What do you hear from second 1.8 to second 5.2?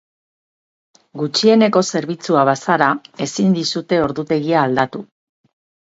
zerbitzua bazara, ezin dizute ordutegia aldatu.